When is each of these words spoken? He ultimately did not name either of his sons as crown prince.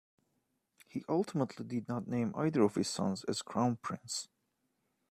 He 0.87 1.05
ultimately 1.07 1.63
did 1.63 1.87
not 1.87 2.07
name 2.07 2.33
either 2.35 2.63
of 2.63 2.73
his 2.73 2.87
sons 2.89 3.23
as 3.25 3.43
crown 3.43 3.75
prince. 3.83 4.27